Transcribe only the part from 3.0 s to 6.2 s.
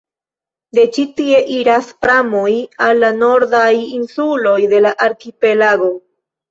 la nordaj insuloj de la arkipelago.